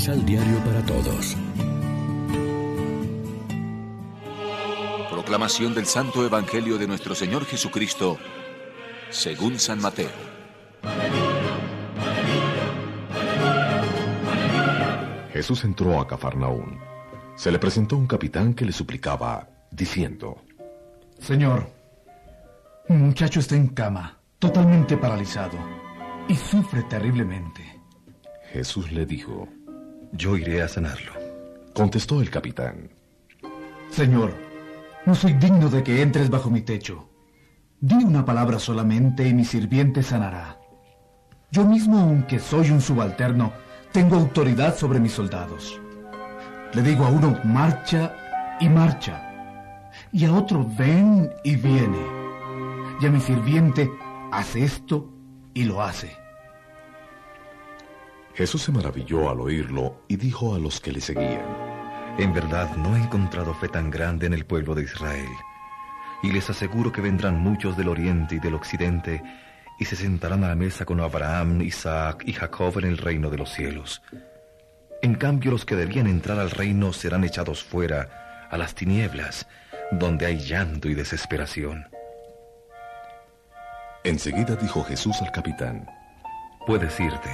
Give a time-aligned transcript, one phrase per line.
[0.00, 1.36] Misal Diario para Todos.
[5.10, 8.16] Proclamación del Santo Evangelio de nuestro Señor Jesucristo,
[9.10, 10.08] según San Mateo.
[15.34, 16.78] Jesús entró a Cafarnaún.
[17.36, 20.40] Se le presentó un capitán que le suplicaba, diciendo,
[21.18, 21.70] Señor,
[22.88, 25.58] un muchacho está en cama, totalmente paralizado,
[26.26, 27.82] y sufre terriblemente.
[28.50, 29.46] Jesús le dijo,
[30.12, 31.12] Yo iré a sanarlo.
[31.74, 32.90] Contestó el capitán,
[33.90, 34.34] Señor,
[35.04, 37.08] no soy digno de que entres bajo mi techo.
[37.80, 40.58] Di una palabra solamente y mi sirviente sanará.
[41.50, 43.52] Yo mismo, aunque soy un subalterno,
[43.92, 45.80] tengo autoridad sobre mis soldados.
[46.72, 48.14] Le digo a uno, marcha
[48.60, 49.90] y marcha.
[50.12, 51.98] Y a otro, ven y viene.
[53.00, 53.90] Y a mi sirviente,
[54.30, 55.10] hace esto
[55.54, 56.16] y lo hace.
[58.40, 61.44] Jesús se maravilló al oírlo y dijo a los que le seguían,
[62.16, 65.28] En verdad no he encontrado fe tan grande en el pueblo de Israel.
[66.22, 69.22] Y les aseguro que vendrán muchos del oriente y del occidente
[69.78, 73.36] y se sentarán a la mesa con Abraham, Isaac y Jacob en el reino de
[73.36, 74.00] los cielos.
[75.02, 79.46] En cambio los que debían entrar al reino serán echados fuera, a las tinieblas,
[79.92, 81.90] donde hay llanto y desesperación.
[84.02, 85.86] Enseguida dijo Jesús al capitán,
[86.66, 87.28] Puedes irte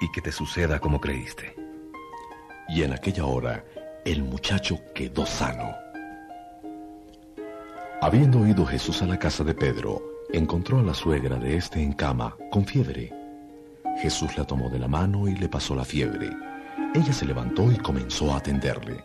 [0.00, 1.54] y que te suceda como creíste.
[2.68, 3.64] Y en aquella hora
[4.04, 5.74] el muchacho quedó sano.
[8.00, 10.00] Habiendo ido Jesús a la casa de Pedro,
[10.32, 13.12] encontró a la suegra de éste en cama, con fiebre.
[14.00, 16.30] Jesús la tomó de la mano y le pasó la fiebre.
[16.94, 19.02] Ella se levantó y comenzó a atenderle.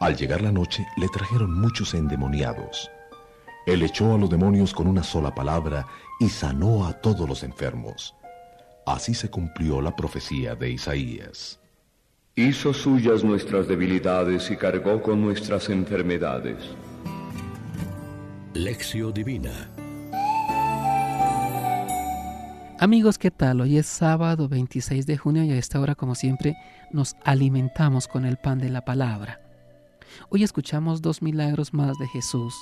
[0.00, 2.90] Al llegar la noche le trajeron muchos endemoniados.
[3.66, 5.86] Él echó a los demonios con una sola palabra
[6.18, 8.14] y sanó a todos los enfermos.
[8.86, 11.60] Así se cumplió la profecía de Isaías.
[12.34, 16.56] Hizo suyas nuestras debilidades y cargó con nuestras enfermedades.
[18.54, 19.70] Lección Divina.
[22.80, 23.60] Amigos, ¿qué tal?
[23.60, 26.56] Hoy es sábado 26 de junio y a esta hora, como siempre,
[26.90, 29.40] nos alimentamos con el pan de la palabra.
[30.28, 32.56] Hoy escuchamos dos milagros más de Jesús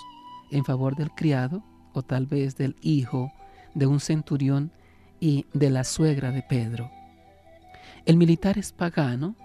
[0.50, 1.64] en favor del criado
[1.94, 3.32] o tal vez del hijo
[3.74, 4.72] de un centurión
[5.20, 6.90] y de la suegra de Pedro.
[8.06, 9.36] El militar es pagano,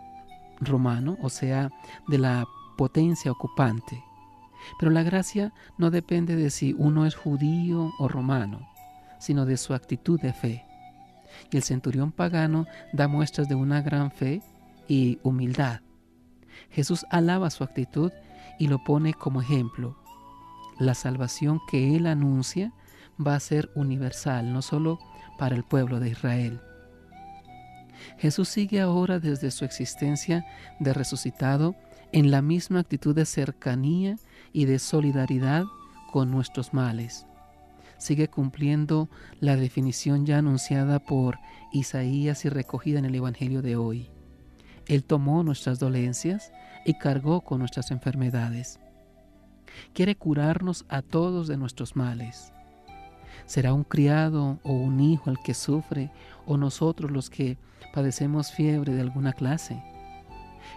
[0.59, 1.69] romano, o sea,
[2.07, 2.45] de la
[2.77, 4.03] potencia ocupante.
[4.79, 8.67] Pero la gracia no depende de si uno es judío o romano,
[9.19, 10.65] sino de su actitud de fe.
[11.51, 14.41] Y el centurión pagano da muestras de una gran fe
[14.87, 15.81] y humildad.
[16.71, 18.11] Jesús alaba su actitud
[18.57, 19.97] y lo pone como ejemplo.
[20.79, 22.73] La salvación que él anuncia
[23.25, 24.99] va a ser universal, no solo
[25.37, 26.59] para el pueblo de Israel.
[28.17, 30.45] Jesús sigue ahora desde su existencia
[30.79, 31.75] de resucitado
[32.11, 34.17] en la misma actitud de cercanía
[34.53, 35.65] y de solidaridad
[36.11, 37.25] con nuestros males.
[37.97, 39.09] Sigue cumpliendo
[39.39, 41.39] la definición ya anunciada por
[41.71, 44.09] Isaías y recogida en el Evangelio de hoy.
[44.87, 46.51] Él tomó nuestras dolencias
[46.85, 48.79] y cargó con nuestras enfermedades.
[49.93, 52.53] Quiere curarnos a todos de nuestros males.
[53.45, 56.11] ¿Será un criado o un hijo el que sufre
[56.45, 57.57] o nosotros los que
[57.93, 59.81] padecemos fiebre de alguna clase?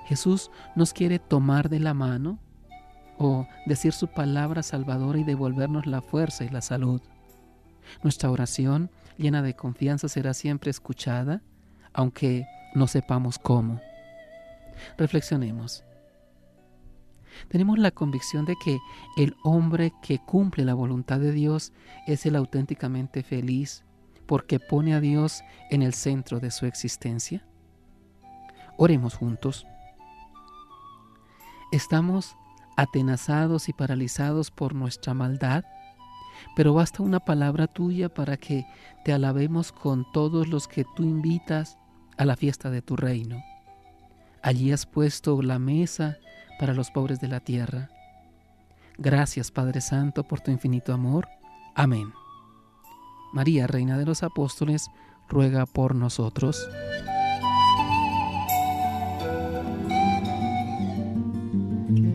[0.07, 2.39] Jesús nos quiere tomar de la mano
[3.19, 7.01] o decir su palabra salvadora y devolvernos la fuerza y la salud.
[8.03, 11.43] Nuestra oración llena de confianza será siempre escuchada,
[11.93, 13.81] aunque no sepamos cómo.
[14.97, 15.85] Reflexionemos.
[17.49, 18.79] Tenemos la convicción de que
[19.17, 21.73] el hombre que cumple la voluntad de Dios
[22.07, 23.85] es el auténticamente feliz
[24.27, 27.47] porque pone a Dios en el centro de su existencia.
[28.77, 29.67] Oremos juntos.
[31.73, 32.37] Estamos
[32.77, 35.65] atenazados y paralizados por nuestra maldad,
[36.55, 38.67] pero basta una palabra tuya para que
[39.05, 41.79] te alabemos con todos los que tú invitas
[42.17, 43.43] a la fiesta de tu reino.
[44.43, 46.19] Allí has puesto la mesa
[46.59, 47.91] para los pobres de la tierra.
[48.97, 51.29] Gracias Padre Santo por tu infinito amor.
[51.75, 52.13] Amén.
[53.33, 54.91] María, Reina de los Apóstoles,
[55.29, 56.69] ruega por nosotros.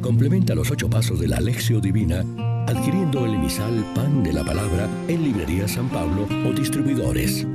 [0.01, 2.25] Complementa los ocho pasos de la Alexio Divina
[2.68, 7.45] adquiriendo el emisal Pan de la Palabra en Librería San Pablo o distribuidores.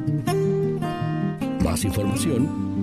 [1.63, 2.68] Más información